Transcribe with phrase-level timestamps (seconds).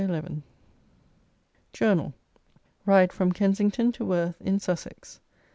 [0.03, 0.41] COBBETT.
[1.73, 2.15] JOURNAL:
[2.87, 5.19] RIDE FROM KENSINGTON TO WORTH, IN SUSSEX.